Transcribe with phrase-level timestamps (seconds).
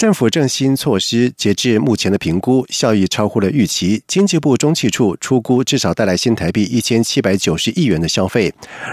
[0.00, 8.50] 政府振兴措施截至目前的评估效益超乎了预期，经济部中企处出估至少带来新台币一千七百九十亿元的消费，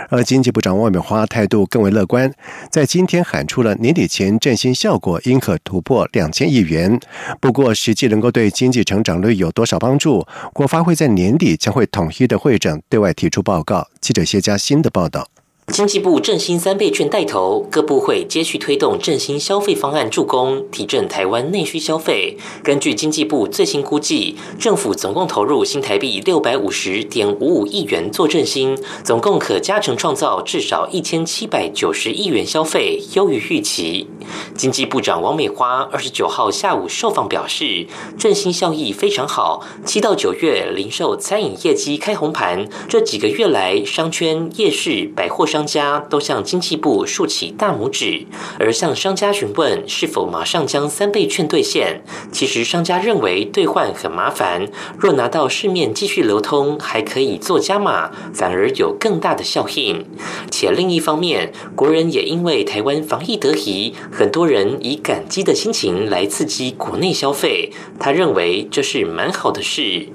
[0.10, 2.30] 而经济部长万美花态度更为乐观，
[2.70, 7.00] 在今天喊出了年底前振兴效果应可突破两千亿元。
[7.40, 13.88] 不过，实际能够对经济成长率有多少帮助，国发会在年底将会统一的会诊对外提出报告。
[14.02, 15.26] 记者谢佳欣的报道。
[15.74, 22.38] 经济部振兴三倍券带头，各部会接续推动振兴消费方案，助攻提振台湾内需消费。
[22.64, 34.08] 根据经济部最新估计，政府总共投入新台币六百五十点五五亿元做振兴，总共可加成创造至少一千七百九十亿元消费，优于预期。
[34.56, 37.86] 经济部长王美花二十九号下午受访表示，
[38.18, 45.57] 振兴效益非常好，七到九月零售餐饮业绩开红盘，这几个月来商圈、夜市、百货商。
[45.58, 48.28] 商家都向经济部竖起大拇指，
[48.60, 52.04] 而向商家询问是否马上将三倍券兑现。
[52.32, 54.68] 其实商家认为兑换很麻烦，
[55.00, 60.06] 若拿到市面继续流通，还可以做加码，反而有更大的效应。
[60.52, 67.72] 且另一方面，国人也因为台湾防疫得宜，很多人以感激的心情来刺激国内消费。
[68.00, 70.08] 他认为这是蛮好的事。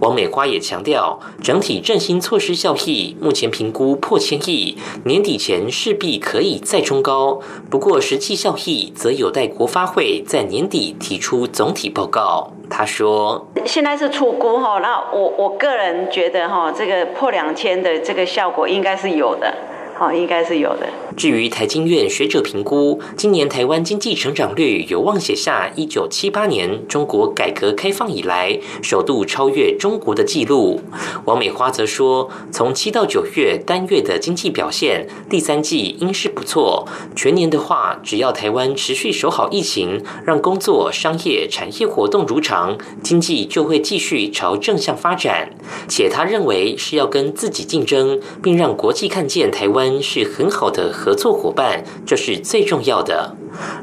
[0.00, 4.76] 王美花也强调，整体振兴措施效益目前评估破千亿。
[5.04, 12.52] 年底前势必可以再冲高，不过实际效益则有待国发会在年底提出总体报告。
[12.68, 19.52] 他说：“现在是出估哈，那我我个人觉得哈，这个破两千的这个效果应该是有的。”
[20.00, 20.88] 哦，应该是有的。
[21.14, 30.80] 至于台经院学者评估，今年台湾经济成长率有望写下一九七八年中国改革开放以来首度超越中国的纪录。
[31.26, 36.88] 王美花则说，从七到九月单月的经济表现，第三季应是不错。
[37.14, 45.50] 全年的话，只要台湾持续守好疫情，让工作、商业、产业活动如常，经济就会继续朝正向发展。
[45.86, 49.89] 且他认为是要跟自己竞争，并让国际看见台湾。
[50.02, 53.34] 是很好的合作伙伴，这是最重要的。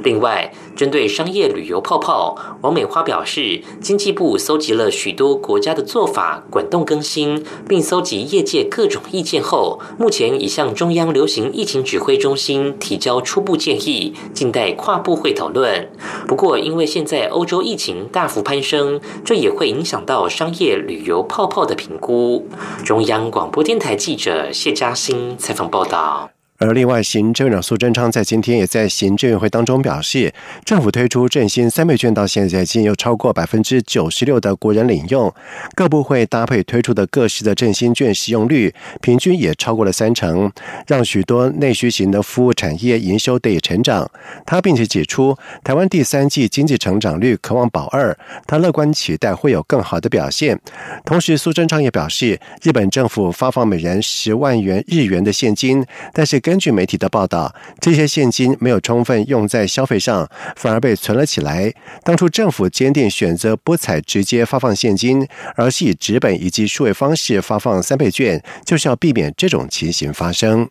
[0.04, 15.90] 另外，针对商业旅游泡泡，王美花表示，经济部搜集了许多国家的做法，滚动更新，并搜集业界各种意见后，目前已向中央流行疫情指挥中心提交初步建议，静待跨部会讨论。
[16.28, 22.48] 不过，因为现在欧洲疫情大幅攀升，这也会影响到商业旅游泡泡的评估。
[22.86, 26.37] 中央广播电台记者谢嘉欣采访报道。
[26.60, 30.34] 而另外，行政院长苏贞昌在今天也在行政院会当中表示，
[30.66, 35.32] 政府推出振兴三倍券到现在已经有超过百分之九十六的国人领用，
[35.76, 40.52] 各部会搭配推出的各式的振兴券使用率平均也超过了三成，
[40.88, 44.10] 让许多内需型的服务产业营收得以成长。
[44.44, 50.60] 他并且指出，台湾第三季经济成长率渴望保二，他乐观期待会有更好的表现。
[51.06, 56.42] 同时，苏贞昌也表示，日本政府发放每人十万元日元的现金，但是。
[56.48, 61.74] 根据媒体的报道，这些现金没有充分用在消费上，反而被存了起来。
[62.06, 65.28] 当初政府坚定选择不采直接发放现金，
[65.58, 70.70] 而是以纸本以及数位方式发放三倍券，就是要避免这种情形发生。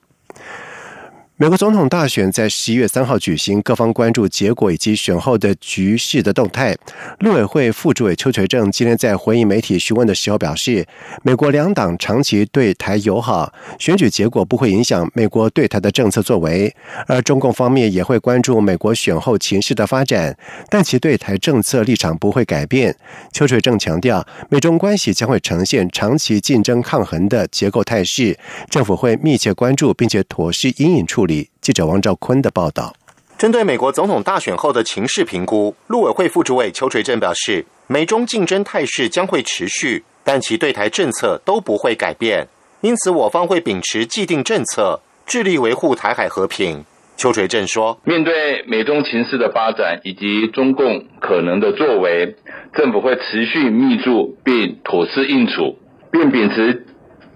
[1.38, 6.74] 美国总统大选在十一月三号举行，各方关注结果以及选后的局势的动态。
[7.18, 10.86] 陆委会副主委邱垂正今天在回应媒体询问的时候表示，
[11.22, 16.74] 美国两党长期对台友好，选举结果不会影响美国对台的政策作为。
[17.06, 20.34] 而中共方面也会关注美国选后情势的发展，
[20.70, 22.96] 但其对台政策立场不会改变。
[23.30, 28.38] 邱垂正强调，美中关系将会呈现长期竞争抗衡的结构态势，
[28.70, 31.25] 政府会密切关注并且妥适因应处。
[31.66, 32.94] 记者王兆坤的报道：
[33.36, 42.46] 针对美国总统大选后的情势评估，陆委会副主委邱垂正表示，美中竞争态势将会持续，但其对台政策都不会改变，
[42.82, 46.84] 因此我方会秉持既定政策，致力维护台海和平。
[47.16, 52.36] 邱垂正说：“面对美中情势的发展以及中共可能的作为，
[52.76, 55.76] 政府会持续密注并妥适应处，
[56.12, 56.86] 并秉持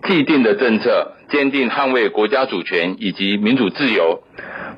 [0.07, 4.23] 既定的政策。”坚定捍卫国家主权以及民主自由，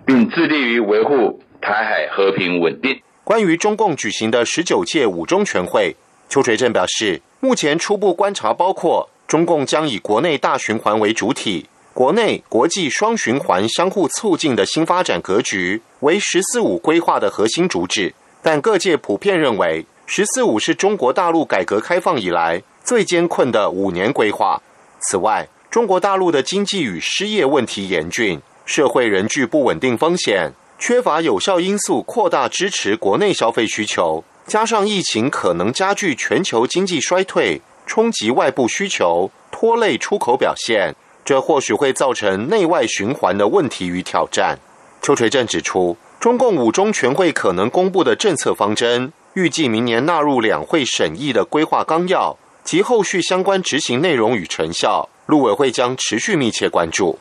[0.06, 3.00] 并致力于维护台海和平稳定。
[3.24, 5.96] 关于中共举行的十九届五中全会，
[6.28, 18.12] 邱垂正表示，目前初步观察包括中共将以国内大循环为主体，国内国际双循环相互促进的新发展格局为“十四五”规划的核心主旨，
[18.42, 24.60] 但各界普遍认为“十四五”是中国大陆改革开放以来最艰困的五年规划。
[25.00, 40.94] 此外，中国大陆的经济与失业问题严峻，社会仍具不稳定风险，缺乏有效因素扩大支持国内消费需求，加上疫情可能加剧全球经济衰退，冲击外部需求，拖累出口表现。
[41.24, 44.58] 这或许会造成内外循环的问题与挑战。
[45.00, 57.18] 邱垂正指出，中共五中全会可能公布的政策方针，预计明年纳入两会审议的规划纲要及后续相关执行内容与成效，陆委会将持续密切关注。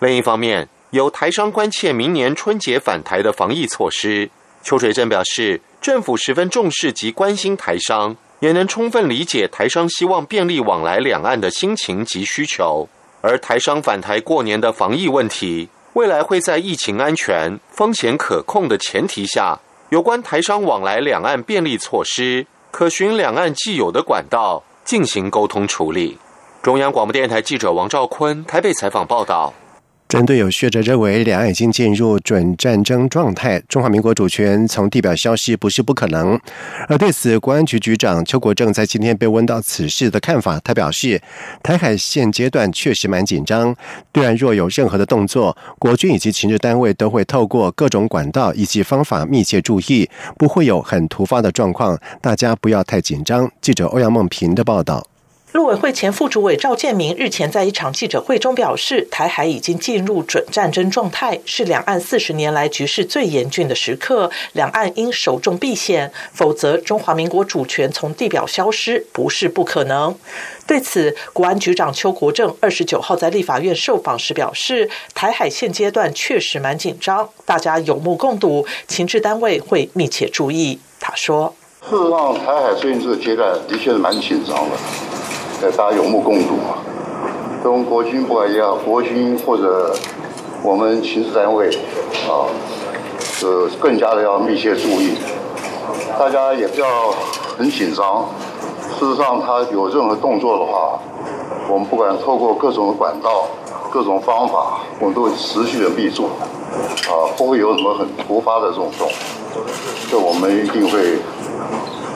[0.00, 4.30] 另一方面，有台商关切明年春节返台的防疫措施。
[4.62, 12.88] 邱垂正表示，政府十分重视及关心台商，也能充分理解台商希望便利往来两岸的心情及需求。
[13.20, 19.58] 而台商返台过年的防疫问题，未来会在疫情安全、风险可控的前提下，
[19.90, 26.18] 有关台商往来两岸便利措施，可循两岸既有的管道进行沟通处理。
[26.64, 29.52] 中央广播电台记者王兆坤台北采访报道。
[30.08, 36.40] 针对有学者认为两岸已经进入准战争状态，中华民国主权从地表消失不是不可能。
[36.88, 41.20] 而对此，国安局局长邱国正在今天被问到此事的看法，他表示，
[41.62, 43.76] 台海现阶段确实蛮紧张，
[44.10, 50.08] 对岸若有任何的动作，国军以及情治单位都会透过各种管道以及方法密切注意，
[50.38, 53.50] 不会有很突发的状况，大家不要太紧张。
[53.60, 55.06] 记者欧阳梦平的报道。
[55.54, 70.12] 陆委会前副主委赵建明日前在一场记者会中表示，台海已经进入准战争状态，是两岸四十年来局势最严峻的时刻，两岸应守重避险，否则中华民国主权从地表消失不是不可能。
[70.66, 80.80] 对此，国安局长邱国正二十九号在立法院受访时表示，台海现阶段确实蛮紧张，大家有目共睹，情治单位会密切注意。
[80.98, 81.54] 他说
[81.88, 84.76] ：“事实上，台海最近这个阶段的确是蛮紧张的。”
[85.72, 86.78] 大家有目共睹嘛，
[87.62, 89.94] 跟国军不一样，国军或者
[90.62, 91.68] 我们情治单位
[92.28, 92.46] 啊，
[93.20, 95.14] 是更加的要密切注意，
[96.18, 96.86] 大家也不要
[97.56, 98.26] 很紧张。
[98.98, 100.98] 事实上，他有任何动作的话，
[101.68, 103.46] 我们不管透过各种管道、
[103.90, 109.10] 各种方法，我们都持续的密注，啊，不会有什么很突发的这种动，
[110.10, 111.18] 这我们一定会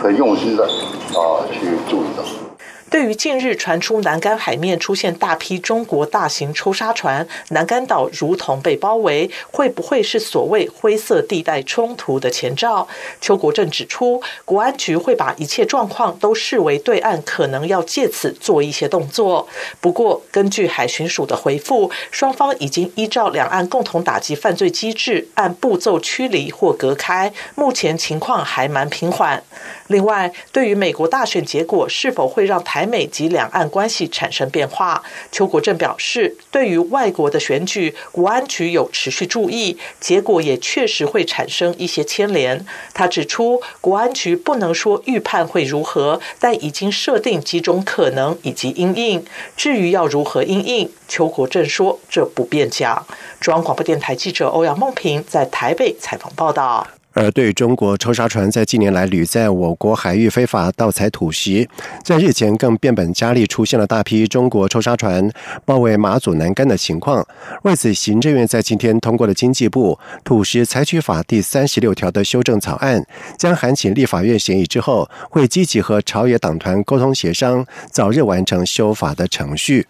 [0.02, 2.47] 很用心的啊去注意的。
[2.90, 12.88] 对于近日传出南竿海面出现大批中国大型抽沙船，南竿岛如同被包围，会不会是所谓灰色地带冲突的前兆？
[13.20, 19.46] 邱国正指出，国安局会把一切状况都视为对岸可能要借此做一些动作。
[19.80, 29.42] 不过，根据海巡署的回复，双方已经依照两岸共同打击犯罪机制，按步骤驱离或隔开，目前情况还蛮平缓。
[29.88, 35.02] 另外，对于美国大选结果是否会让台台美及两岸关系产生变化，
[35.32, 42.64] 邱国正表示，对于外国的选举，国安局有持续注意，结果也确实会产生一些牵连。
[42.94, 49.24] 他指出，国安局不能说预判会如何，但已经设定几种可能以及因应。
[49.56, 53.04] 至于要如何因应，邱国正说这不便讲。
[53.40, 56.86] 中央广播电台记者欧阳梦平在台北采访报道。
[57.12, 61.68] 而对中国抽沙船在近年来屡在我国海域非法盗采土石，
[62.04, 65.28] 在日前更变本加厉，出现了大批中国抽沙船
[65.64, 67.26] 包围马祖南竿的情况。
[67.62, 73.04] 为此，行政院在今天通过了经济部土石采取法第三十六条的修正草案，
[73.36, 79.88] 将函请立法院审议之后，会积极和朝野党团沟通协商，早日完成修法的程序。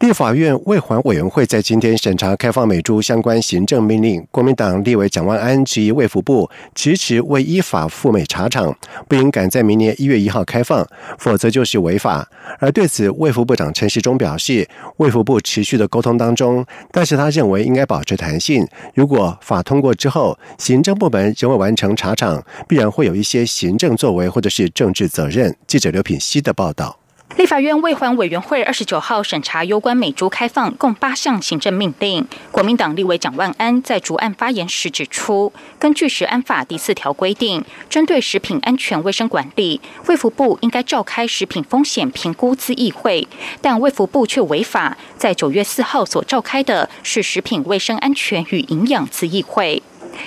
[0.00, 8.72] 立法院卫环委员会在今天审查开放美猪相关行政命令，国民党立委蒋万安质疑卫福部迟迟未依法赴美查厂，
[9.08, 10.86] 不应赶在明年一月一号开放，
[11.18, 12.28] 否则就是违法。
[12.60, 18.64] 而对此，卫福部长陈时中表示，卫福部持续的沟通当中，但是他认为应该保持弹性。
[18.94, 25.56] 如果法通过之后，行政部门仍未完成查厂，必然会有一些行政作为或者是政治责任。
[25.66, 26.97] 记者刘品希的报道。
[27.36, 32.26] 立法院卫环委员会二十九号审查有关美猪开放共八项行政命令。
[32.50, 43.28] 国民党立委蒋万安在主案发言时指出，根据食安法第四条规定，针对食品安全卫生管理，卫福部应该召开食品风险评估资议会，
[43.60, 49.82] 但卫福部却违法，在九月四号所召开的是食品卫生安全与营养资议会。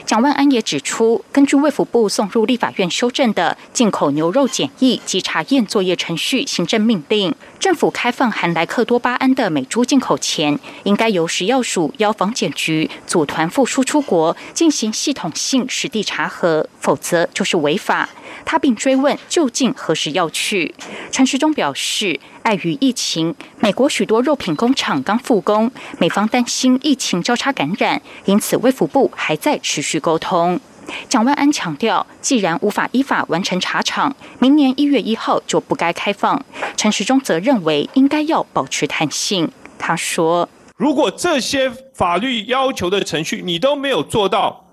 [0.05, 18.10] 蒋万安也指出，根据卫福部送入立法院修正的进口牛肉检疫及查验作业程序行政命令，政府开放含莱克多巴胺的美猪进口前，应该由食药署邀防检局组团赴输出国进行系统性实地查核，否则就是违法。
[18.44, 20.74] 他并追问究竟何时要去。
[21.12, 30.60] 陈时中表示，碍于疫情，美国许多肉品工厂刚复工，美方担心疫情交叉感染，因此卫福部还在持续沟通。
[31.09, 36.43] 蒋万安强调，既然无法依法完成查厂，明年一月一号就不该开放。
[36.75, 39.51] 陈时中则认为，应该要保持弹性。
[39.77, 40.47] 他说
[40.77, 44.65] ：“如果这些法律要求的程序你都没有做到，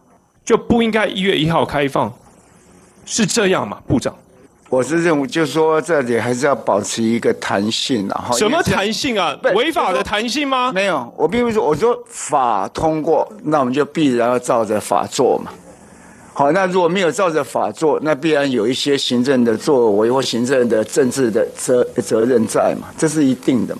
[0.44, 2.12] 就不应该一月一号开放，
[3.04, 4.14] 是这样吗，部长？”
[4.70, 8.36] 我是认为，就是说这里还是要保持一个弹性然后。
[8.36, 9.34] 什么弹性啊？
[9.54, 10.70] 违法的弹性吗？
[10.74, 15.50] 没有，我并不是说，我说法通过，那我们就必然要照着法做嘛。
[16.38, 23.76] 好，那如果没有照着法做，那必然有一些行政的作为或行政的政治的责责任在嘛，这是一定的。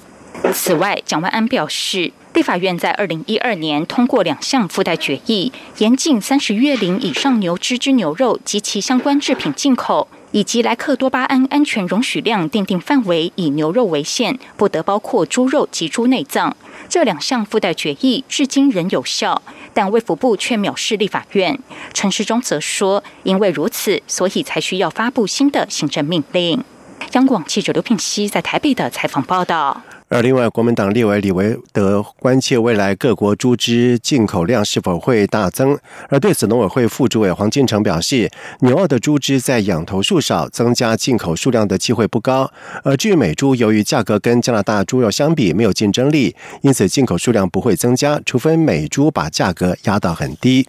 [0.53, 16.57] 此外，蒋万安表示，立法院在二零一二年通过两项附带决议，严禁三十月龄以上牛只之牛肉及其相关制品进口，以及莱克多巴胺安全容许量定定范围以牛肉为限，不得包括猪肉及猪内脏。
[16.89, 19.43] 这两项附带决议至今仍有效。
[19.75, 21.59] 但卫福部却藐视立法院，
[21.95, 26.65] 陈时中则说，因为如此，所以才需要发布新的行政命令。
[27.13, 29.83] 央广记者刘聘熙在台北的采访报道。
[30.11, 35.79] 而另外，国民党立委李维德关切未来各国猪只进口量是否会大增。
[36.09, 42.51] 而对此，农委会副主委黄金城表示，牛二的猪只在养头数少，增加进口数量的机会不高。
[42.83, 50.67] 而至于美猪，由于价格跟加拿大猪肉相比没有竞争力，因此进口数量不会增加，除非美猪把价格压到很低。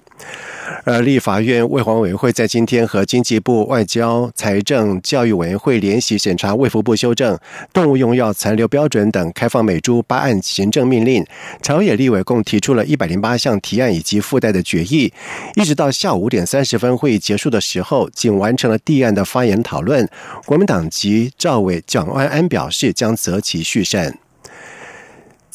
[0.83, 7.37] 而立法院卫环委员会在今天和经济部、外交、财政、教育委员会联席审查卫福部修正
[7.71, 11.25] 动物用药残留标准等开放美猪八案行政命令。
[11.61, 15.11] 朝野立委共提出了一百零八项提案以及附带的决议。
[15.55, 20.07] 一直到下午五点三十分会议结束的时候，仅完成了第案的发言讨论。
[20.45, 24.17] 国民党籍赵伟、蒋万安表示将择期续审。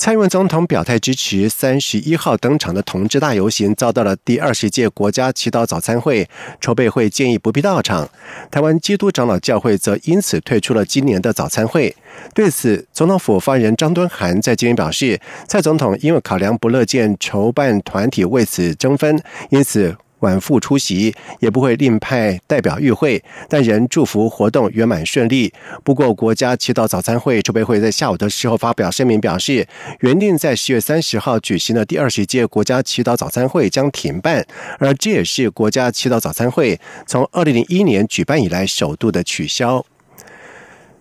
[0.05, 6.29] 蔡英文总统表态支持三十一号登场的同志大游行，遭到了第二十届国家祈祷早餐会
[6.61, 8.07] 筹备会建议不必到场。
[8.51, 11.97] 台湾基督长老教会则因此退出了今年的早餐会。
[12.35, 15.19] 对此，总统府发言人张敦涵在今天表示，
[15.49, 19.19] 蔡总统因为考量不乐见筹办团体为此争分，
[19.49, 19.97] 因此。
[20.25, 25.53] 晚赴出席，也不会另派代表与会，但仍祝福活动圆满顺利。
[25.85, 29.69] 不过，国家祈祷早餐会筹备会在下午的时候发表声明，表示
[30.01, 34.45] 原定在十月三十号举行的第二十届国家祈祷早餐会将停办，
[34.79, 39.85] 而这也是国家祈祷早餐会从二零零一年举办以来首度的取消。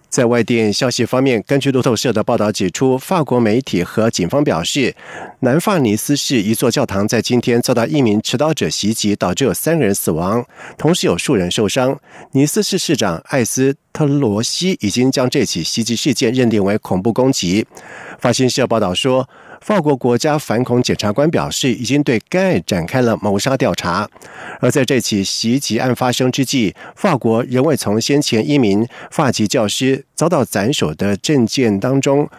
[0.09, 4.95] 在外电消息方面，根据路透社的报道指出，法国媒体和警方表示，
[5.43, 10.45] 南法尼斯市一座教堂在今天遭到一名持刀者袭击，导致有三个人死亡，
[10.77, 11.99] 同时有数人受伤。
[12.31, 17.67] 尼斯市市长艾斯特罗西已经将这起袭击事件认定为恐怖攻击。
[18.19, 19.29] 法新社报道说。
[19.61, 24.09] 法国国家反恐检察官表示，已经对该案展开了谋杀调查。
[24.59, 32.29] 而在这起袭击案发生之际，法国仍未从先前一名法籍教师遭到斩首的证件当中。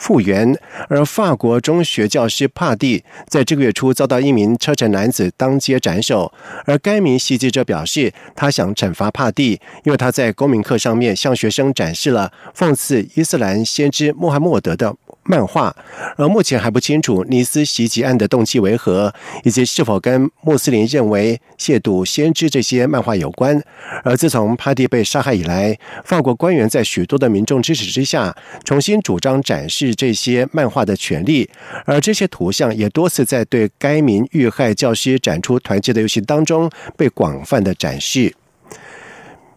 [0.00, 6.32] 复原，而法国中学教师帕蒂在这个月初遭到一名车臣男子当街斩首，
[6.64, 15.74] 而该名袭击者表示，他想惩罚帕蒂，因为他在公民课上面向学生展示了讽刺伊斯兰先知穆罕默德的漫画，
[16.16, 23.62] 而目前还不清楚尼斯袭击案的动机为何，以及是否跟穆斯林认为亵渎先知这些漫画有关。
[24.02, 28.34] 而自从帕蒂被杀害以来，法国官员在许多的民众支持之下，
[28.64, 29.94] 重新主张展示。
[30.00, 31.50] 这些漫画的权利，
[31.84, 38.34] 而这些图像也多次在对该名遇害教师展出团结的游戏当中被广泛的展示。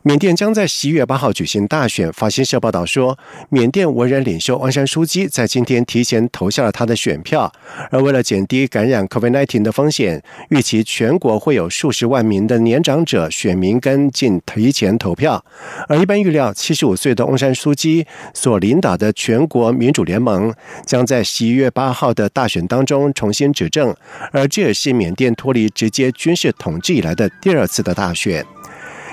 [0.05, 2.11] 缅甸将在十一月八号举行大选。
[2.11, 3.17] 法新社报道说，
[3.47, 7.49] 缅甸文人领袖昂山书记在今天提前投下了他的选票。
[7.89, 15.45] 而为了减低感染 COVID-19 的风险，预期全国会有数十万名的年长者选民跟进提前投票。
[15.87, 20.53] 而一般预料，七十五岁的昂山书记所领导的全国民主联盟
[20.85, 23.95] 将在十一月八号的大选当中重新执政。
[24.33, 28.45] 而这也是缅甸脱离直接军事统治以来的第二次的大选。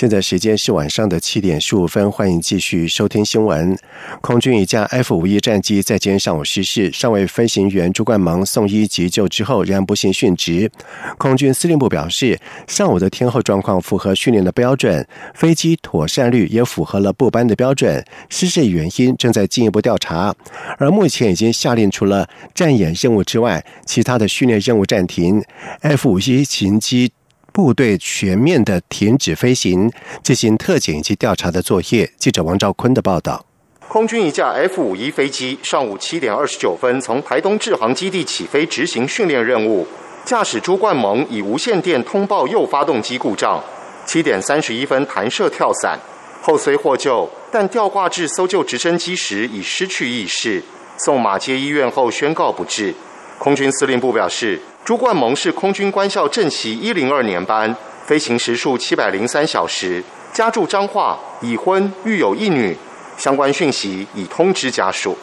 [0.00, 3.76] 现在时间是晚上的七点十五分，欢迎继续收听新闻。
[4.22, 10.72] 空军一架 F 五一战机在今天上午失事，上尉飞行员朱冠蒙送医急救之后，仍不幸殉职。
[11.18, 20.34] 空军司令部表示，上午的天候状况符合训练的标准，飞机妥善率也符合了不班的标准，失事原因正在进一步调查。
[20.78, 25.44] 而目前已经下令，除了战演任务之外，其他的训练任务暂停。
[25.82, 27.12] F 五一型机。
[27.52, 29.90] 部队全面的停止飞行，
[30.22, 32.10] 进行特检以及调查的作业。
[32.16, 33.44] 记者王兆坤的报道：
[33.88, 39.86] 空军一架 F 五一飞机上午七点二十九分从台东智航基地起飞执行训练任务，
[40.24, 43.62] 驾驶朱冠蒙以无线电通报右发动机故障，
[44.06, 45.98] 七点三十一分弹射跳伞，
[46.40, 50.62] 后虽获救，但吊挂至搜救直升机时已失去意识，
[50.96, 52.94] 送马街医院后宣告不治。
[53.38, 54.60] 空军司令部表示。
[54.82, 62.76] 朱冠蒙是空军官校正习一零二年班，飞行时数七百零三小时，家住彰化，已婚，育有一女。
[63.18, 65.16] 相关讯息已通知家属。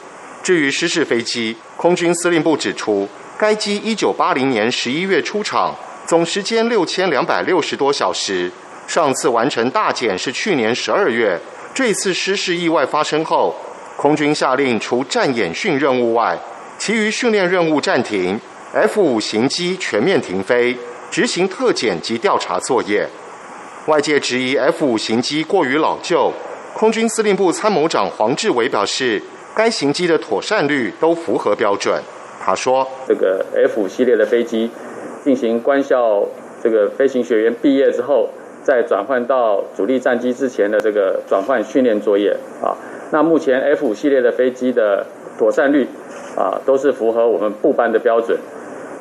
[0.43, 5.73] 至于失事飞机，空军司令部指出，该机一九八零年十一月出厂，
[6.05, 8.51] 总时间六千两百六十多小时。
[8.85, 11.37] 上次完成大检是去年十二月。
[11.73, 13.53] 这次失事意外发生后，
[13.97, 16.37] 空军下令除战演训任务外，
[16.77, 18.39] 其余训练任务暂停。
[18.77, 20.77] F 五型机全面停飞，
[21.09, 23.07] 执行特检及调查作业。
[23.87, 26.31] 外界质疑 F 五型机过于老旧，
[26.75, 29.19] 空军司令部参谋长黄志伟表示，
[29.55, 31.99] 该型机的妥善率都符合标准。
[32.39, 34.69] 他说：“这个 F 五系列的飞机
[35.23, 36.23] 进行官校
[36.61, 38.29] 这个飞行学员毕业之后，
[38.63, 42.77] 再转换到主力战机之前的这个转换训练作业啊，
[43.11, 45.03] 那目前 F 五系列的飞机的
[45.39, 45.87] 妥善率
[46.37, 48.37] 啊，都是符合我们部班的标准。”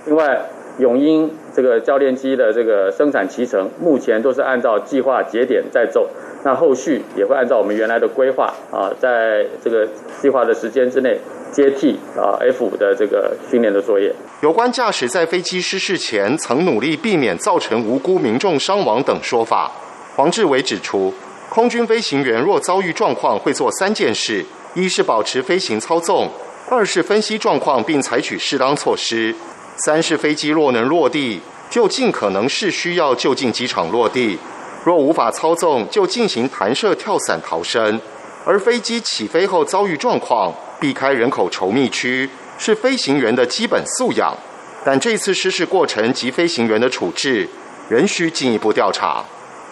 [0.07, 0.41] 另外，
[0.79, 6.09] 永鹰这个教练机的这个生产期程，目前都是按照计划节点在走。
[6.45, 9.89] 那后续也会按照我们原来的规划啊，在这个
[10.23, 11.19] 计划的时间之内
[11.51, 14.15] 接替啊 F 五的这个训练的作业。
[14.43, 19.73] 有关驾驶在飞机失事前曾努力避免造成无辜民众伤亡等说法，
[20.15, 21.13] 黄志伟指出，
[21.49, 26.29] 空军飞行员若遭遇状况，会做三件事：一是保持飞行操纵；
[26.71, 29.35] 二是分析状况并采取适当措施。
[29.77, 34.39] 三是飞机若能落地，就尽可能是需要就近机场落地；
[34.85, 38.01] 若无法操纵，就进行弹射跳伞逃生。
[38.45, 44.37] 而飞机起飞后遭遇状况，避开人口稠密区，是飞行员的基本素养。
[44.85, 47.49] 但这次失事过程及飞行员的处置，
[47.89, 49.25] 仍需进一步调查。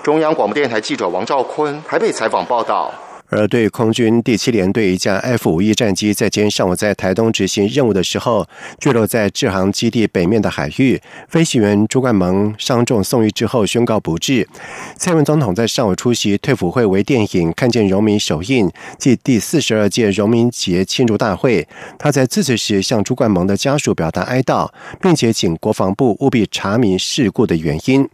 [0.03, 2.93] 中央广播电台记者王兆坤台北采访报道。
[3.35, 8.47] 而对空军第七联队一架 F 五一战机在今天上午在台东执行任务的时候，
[8.79, 14.49] 坠落在制航基地北面的海域，飞行员朱冠蒙伤重送医之后宣告不治。
[14.97, 18.70] 蔡文总统在上午出席退辅会微电影看见荣民首映
[19.01, 21.66] 暨第四十二届荣民节庆祝大会，
[21.99, 24.70] 他在致辞时向朱冠蒙的家属表达哀悼，
[25.01, 28.09] 并且请国防部务必查明事故的原因。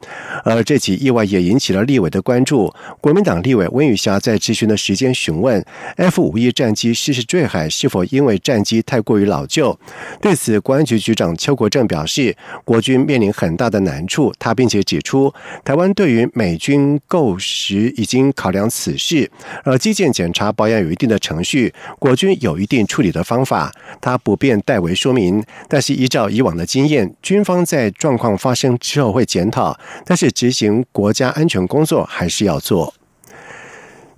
[0.45, 2.73] 而这起意外也引起了立委的关注。
[3.03, 5.10] 国民党立委温宇霞在质询的时间。
[5.15, 5.65] 询问
[5.97, 9.79] F 五一战机失事坠海是否因为战机太过于老旧？
[10.21, 14.33] 对此，国安局局长邱国正表示，国军面临很大的难处。
[14.39, 15.33] 他并且指出，
[15.65, 19.31] 台湾对于美军购时已经考量此事，
[19.65, 23.73] 而机件检查保养有一定的程序，国军有一定处理的方法。
[24.01, 32.95] 他不便代为说明，但是依照以往的经验，军方在状况发生之后会检讨，但是执行国家安全工作还是要做。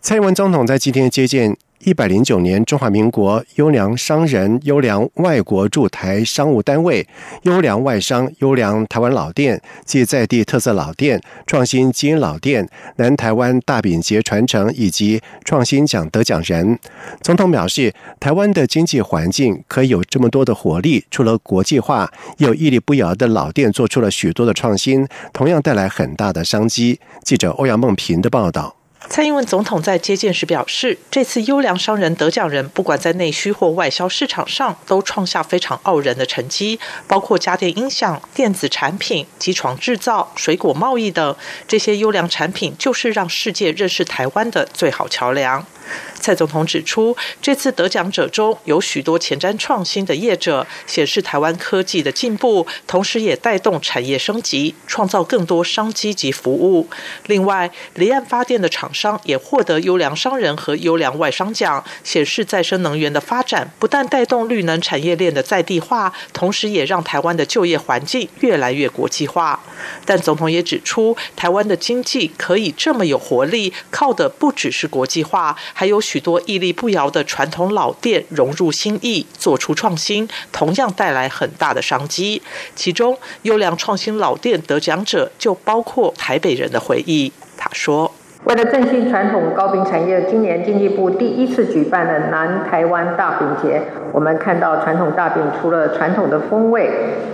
[0.03, 7.07] 蔡英文总统在今天接见一百零九年中华民国优良商人、优良外国驻台商务单位、
[7.43, 16.77] 优良外商、优良台湾老店及在地特色老店、创新基因老店、南台湾大饼节传承以及创新奖得奖人。
[17.21, 26.99] 总统表示，台湾的经济环境可以有这么多的活力，除了国际化，有屹立不摇的老店做出了许多的创新，同样带来很大的商机。
[27.23, 28.82] 记者欧阳梦平的报道。
[29.09, 41.37] 蔡英文总统在接见时表示，这次优良商人得奖人，不管在内需或外销市场上，都创下非常傲人的成绩，包括家电音响、电子产品、机床制造、水果贸易等。
[41.69, 45.67] 这些优良产品，就是让世界认识台湾的最好桥梁。
[46.15, 56.89] 蔡总统指出，这次得奖者中有许多前瞻创新的业者，显示台湾科技的进步，同时也带动产业升级，创造更多商机及服务。
[57.27, 69.61] 另外，离岸发电的厂商也获得优良商人和优良外商奖，显示再生能源的发展不但带动绿能产业链的在地化，同时也让台湾的就业环境越来越国际化。
[70.05, 82.41] 但总统也指出，台湾的经济可以这么有活力，靠的不只是国际化，还有许多屹立不摇的传统老店融入新意，做出创新，同样带来很大的商机。
[82.77, 87.33] 其中，优良创新老店得奖者就包括台北人的回忆。
[87.59, 88.13] 他说。
[88.45, 93.81] 为了振兴传统糕饼产业，今年经济部第一次举办了南台湾大饼节。
[94.13, 96.91] 我们看到传统大饼除了传统的风味，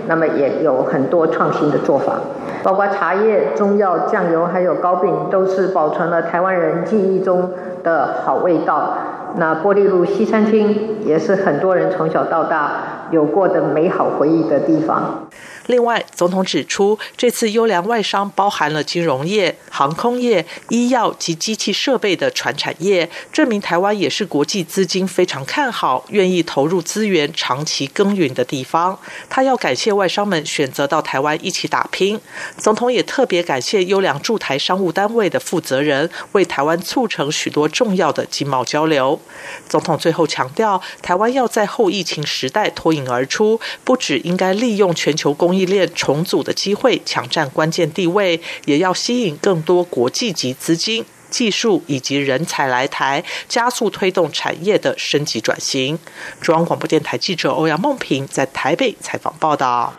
[0.07, 2.19] 那么也有很多创新的做法，
[2.61, 7.51] 包括茶叶、中药、酱油，还有糕饼，都是保存了台湾人记忆中
[7.83, 8.93] 的好味道。
[9.35, 15.27] 那玻璃路西餐厅也是很多人从小到大有过的美好回忆的地方。
[15.69, 28.97] 另外，总统指出，这次优良外商包含了金融业、航空业、医药及机器设备的传产业，证明台湾也是国际资金非常看好、愿意投入资源、长期耕耘的地方。
[29.29, 32.19] 他要感谢外商们选择到台湾一起打拼。
[32.57, 39.21] 总统也特别感谢优良驻台商务单位的负责人，为台湾促成许多重要的经贸交流。
[39.67, 45.58] 总统最后强调，台湾要在后疫情时代脱颖而出，不只应该利用全球供应。
[45.65, 55.97] 链重组的机会，抢占关键地位，也要吸引更多国际级资金、技术以及人才来台，加速推动产业的升级转型。
[56.41, 59.93] 中央广播电台记者欧阳梦平在台北采访报道。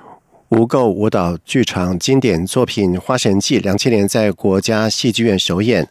[0.49, 5.88] 无垢舞蹈剧场经典作品《花神记》两千年在国家戏剧院首演。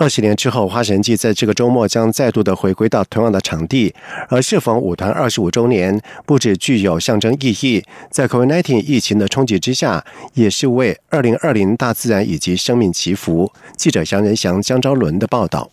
[0.00, 3.92] 二十年之后，《花神记》在这个周末将再度的回归到同样的场地，
[4.28, 13.50] 而适逢舞团二十五周年，不止具有象征意义，在 COVID-19 疫情的冲击之下，也是为二零二零大自然以及生命祈福。
[13.76, 15.68] 记者杨仁祥、江昭伦的报道。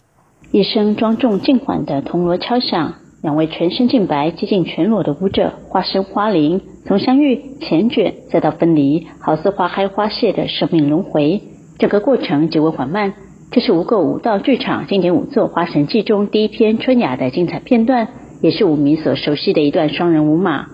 [0.51, 11.39] 一声庄重静缓的铜锣敲响，两位全身净白、接近全裸的舞者化身花灵，从相遇、缱绻再到分离，好似花开花谢的生命轮回，
[11.77, 13.13] 整个过程极为缓慢。
[13.51, 18.09] 这是无垢舞蹈剧场经典舞作《花神记》中第一篇春雅的精彩片段，
[18.41, 20.63] 也是舞迷所熟悉的一段双人舞马。《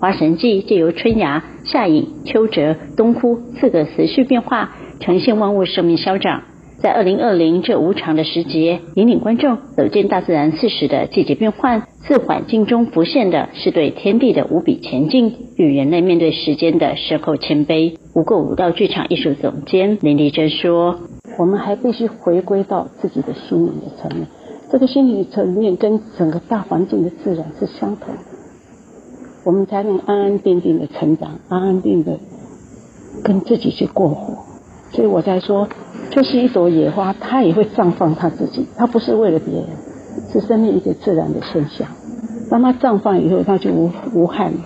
[0.00, 6.42] 花神记》借由春芽、夏隐、秋折、冬枯四个时序变化，呈现万物生命消长。
[6.78, 17.96] 在二零二零这无常的时节，引领观众走进大自然四时的季节变换，自环境中浮现的是对天地的无比前进，与人类面对时间的深厚谦卑。
[18.14, 20.98] 无垢舞蹈剧场艺术总监林丽珍说。
[21.40, 24.28] 我们还必须回归到自己的心灵的层面，
[24.70, 28.20] 这个心理层面跟整个大环境的自然是相同的，
[29.42, 32.18] 我们才能安安定定的成长，安安定的
[33.24, 34.34] 跟自己去过活。
[34.92, 35.66] 所以我才说，
[36.10, 39.64] 就是一朵野花，它也会绽放它自己，它不是为了别人，
[40.30, 41.88] 是生命一个自然的现象。
[42.50, 44.56] 当它绽放以后，它就无无害了。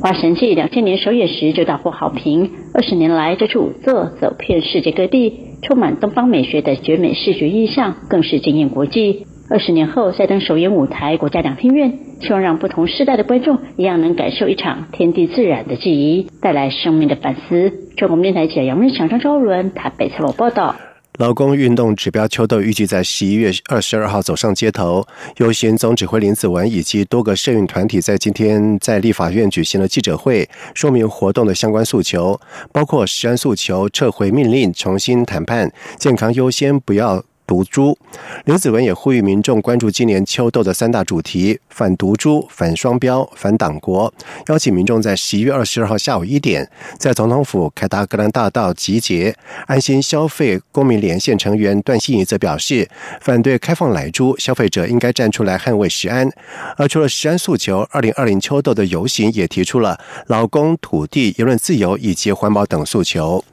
[0.00, 5.49] 花神记两千年首演时就大获好评，二十年来这出舞作走遍世界各地。
[5.62, 9.26] 充满东方美学的绝美视觉意象，更是惊艳国际。
[9.50, 17.72] 二十年后再登首演舞台国家两厅院，希望让不同世代的观众一样能感受一场天地自然的记忆，带来生命的反思。
[17.96, 20.76] 中国电台记者杨润祥、张昭伦台北采访报道。
[21.20, 25.06] 劳工运动指标秋豆预计在十一月二十二号走上街头。
[25.36, 32.40] 游行总指挥林子文以及多个社运团体在今天在立法院举行了记者会，说明活动的相关诉求，
[32.72, 37.22] 包括实案诉求、撤回命令、重新谈判、健康优先、不要。
[37.50, 37.98] 毒株，
[38.44, 44.14] 刘子文也呼吁民众关注今年秋斗的三大主题：反毒株、反双标、反党国。
[44.46, 49.34] 邀请民众在十一月二十二号下午一点，在总统府凯达格兰大道集结。
[49.66, 52.88] 安心消费公民连线成员段信怡则表示，
[53.20, 56.30] 反对开放奶猪，消费者应该站出来捍卫食安。
[56.76, 63.44] 而除了食安诉求，二零二零秋斗的游行也提出了劳工、土地、言论自由以及环保等诉求。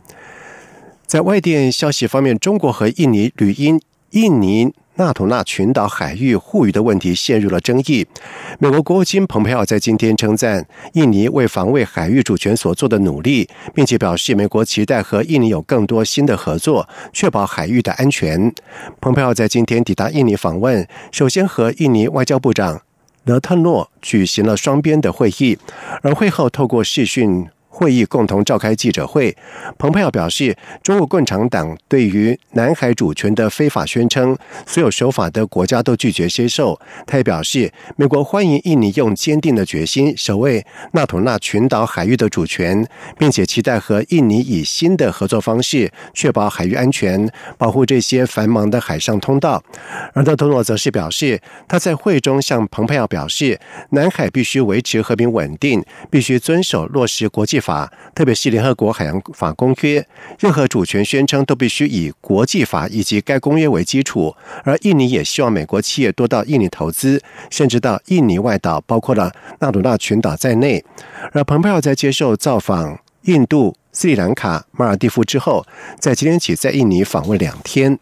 [1.07, 3.79] 在外电消息方面，中国和印尼旅因
[4.11, 8.07] 印尼纳土纳群岛海域护渔的问题陷入了争议。
[8.59, 18.51] 美国国务卿蓬佩奥在今天称赞印尼为防卫海域主权所做的努力，并且表示美国期待和印尼有更多新的合作，确保海域的安全。
[18.99, 22.81] 蓬佩奥在今天抵达印尼访问，首先和印尼外交部长
[23.25, 25.59] 勒特诺举行了双边的会议，
[26.01, 27.47] 而会后透过视讯。
[27.77, 29.37] 会议共同召开记者会。
[29.77, 34.35] 蓬佩奥表示，中国共产党对于南海主权的非法宣称，
[34.65, 36.79] 所有守法的国家都拒绝接受。
[37.05, 42.83] 他也表示，美国欢迎印尼用坚定的决心守卫纳土纳群岛海域的主权，
[43.15, 49.63] 并且期待和印尼以新的合作方式确保海域安全，保护这些繁忙的海上通道。
[50.13, 53.59] 而特诺则是表示，他在会中向蓬佩奥表示，
[53.91, 60.07] 南海必须维持和平稳定，必须遵守落实国际，法特别是联合国海洋法公约。
[60.39, 64.33] 任何主权宣称都必须以国际法以及该公约为基础。
[64.63, 70.83] 而印尼也希望美国企业多到印尼投资，甚至到印尼外岛，包括了纳鲁纳群岛在内。
[71.33, 75.65] 而蓬佩奥在接受造访印度、斯里兰卡、马尔蒂夫之后，
[75.99, 77.99] 在今天起在印尼访问两天。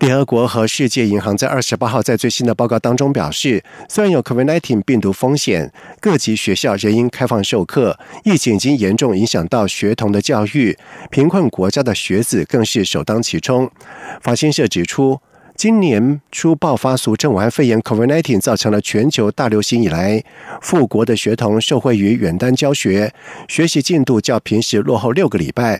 [0.00, 7.98] 联合国和世界银行在二十八号在最新的报告当中表示，虽然有 COVID-19 病毒风险，各级学校仍应开放授课。
[8.24, 10.78] 疫情已经严重影响到学童的教育，
[11.10, 13.70] 贫困国家的学子更是首当其冲。
[14.22, 15.20] 法新社指出。
[15.60, 20.24] 今年初爆发俗称武汉肺炎 （COVID-19） 造成了全球大流行以来，
[20.62, 23.12] 富国的学童受惠于远端教学，
[23.46, 25.78] 学习进度较平时落后六个礼拜。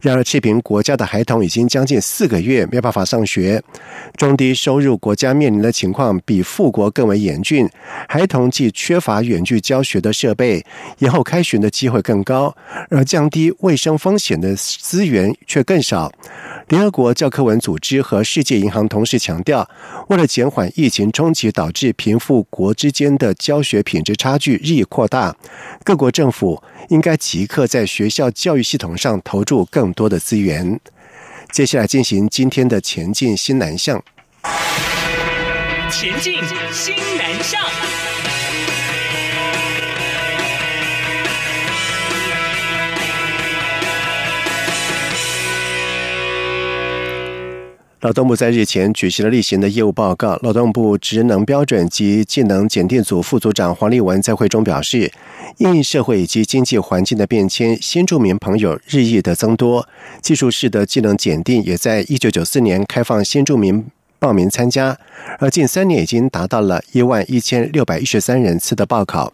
[0.00, 3.62] 然而，赤贫国家的孩童已经将近四个月没办法上学。
[4.16, 7.68] 中低收入国家面临的情况比富国更为严峻，
[8.08, 10.64] 孩童既缺乏远距教学的设备，
[11.00, 12.56] 以后开学的机会更高，
[12.88, 16.10] 而降低卫生风险的资源却更少。
[16.68, 19.68] 联合国教科文组织和世界银行同时强调，
[20.08, 25.34] 为了减缓疫情冲击导致贫富国之间的教学品质差距日益扩大，
[25.82, 30.78] 各国政府应该即刻在学校教育系统上投注更多的资源。
[31.52, 34.02] 接下来进行今天的前进新南向。
[35.90, 36.34] 前进
[36.70, 38.07] 新南向。
[48.00, 50.38] 劳动部在日前举行了例行的业务报告。
[50.42, 55.10] 劳动部职能标准及技能检定组副组长黄立文在会中表示，
[55.56, 59.88] 应社会以及经济环境的变迁，新住民朋友日益的增多，
[60.22, 63.84] 技术式的技能检定也在一九九四年开放新住民
[64.20, 64.96] 报名参加，
[65.40, 69.32] 而近三年已经达到了一万一千六百一十三人次的报考。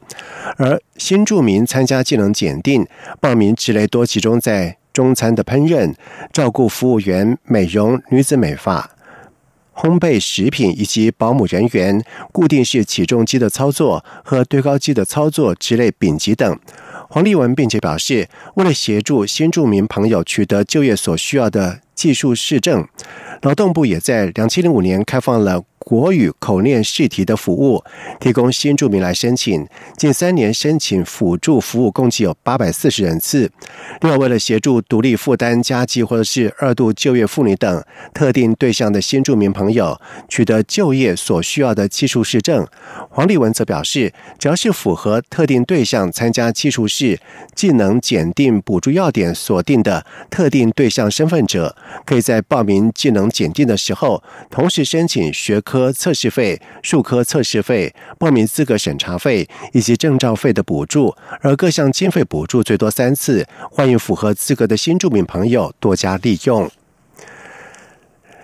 [0.57, 2.87] 而新住民参加技能检定
[3.21, 4.79] 报名职类多集中在。
[4.95, 5.95] 中餐的烹饪、
[6.33, 8.89] 照顾服务员、美容、女子美发、
[9.75, 12.03] 烘焙食品以及保姆人员、
[12.33, 16.59] 固定式起重机的操作和堆高机的操作之类丙级等。
[17.11, 22.87] 黄立文并且表示，为了协助新住民朋友取得就业所需要的技术试证，
[23.41, 25.65] 劳动部也在两千零五年开放了。
[25.79, 27.85] 国语口念试题的服务，
[28.19, 29.67] 提供新住民来申请。
[29.99, 33.53] 近三年申请辅助服务共计有八百四十人次。
[34.01, 42.67] 另外，为了协助独立负担家计或者是二度就业妇女等特定对象的新住民朋友取得就业所需要的技术试证，
[43.11, 47.21] 黄立文则表示，只要是符合特定对象参加技术试
[47.55, 55.93] 技能检定补助要点锁定的特定对象身份者，可以在报名技能检定的时候同时申请学科。
[55.93, 66.71] 测试费、数科测试费、报名资格审查费以及证照费的补助，而各项经费补助最多三次，欢迎符合资格的新住民朋友多加利用。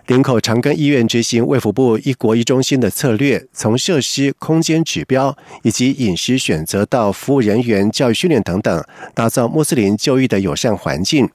[0.07, 8.85] 林口长庚医院执行卫福部一国一中心的策略，从设施、空间指标以及饮食选择到服务人员教育训练等等，
[9.15, 11.29] 打造穆斯林就医的友善环境。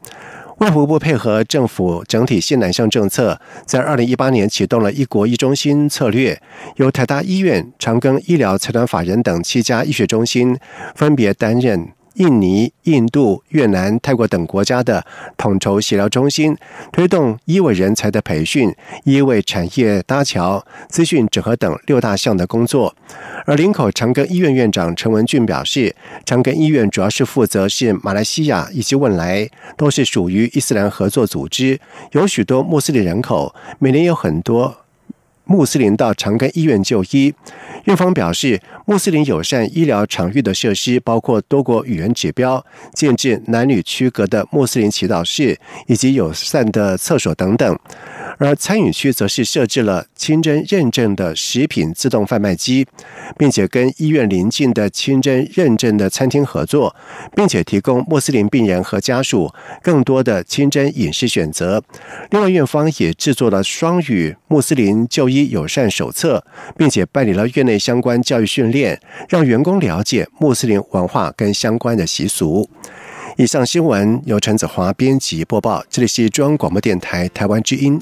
[0.60, 6.42] 卫福部配合政府整体新南向政策，在二零一八年启动了一国一中心策略，
[6.78, 10.58] 由台大医院、长庚医疗财团法人等七家医学中心
[10.96, 11.90] 分别担任。
[12.16, 15.06] 印尼、印度、越南、泰国等国家的
[15.38, 16.56] 统筹协调中心，
[16.92, 18.74] 推动医卫人才的培训、
[19.04, 22.96] 医卫产业搭桥、资讯整合等六大项的工作。
[23.46, 31.80] 而林口长庚医院院长陈文俊表示，长庚医院主要是负责是马来西亚以及汶莱，都是属于伊斯兰合作组织，
[32.12, 34.85] 有许多穆斯林人口，每年有很多。
[35.46, 37.34] 穆斯林到长庚医院就医，
[37.86, 47.78] 院方表示，穆斯林友善医疗场域的设施包括多国语言指标、建制男女区隔的穆斯林祈祷室以及友善的厕所等等。
[48.38, 52.86] 而餐饮区则是设置了清真认证的食品自动贩卖机，
[53.38, 56.96] 并且跟医院邻近的清真认证的餐厅合作，
[57.36, 61.82] 并且提供穆斯林病人和家属更多的清真饮食选择。
[62.32, 66.44] 另外，院方也制作了双语穆斯林就医友善手册，
[66.78, 72.70] 并且办理了院内相关教育训练，让员工了解穆斯林文化跟相关的习俗。
[73.38, 78.02] 以上新闻由陈子华编辑播报，这里是中央广播电台台湾之音。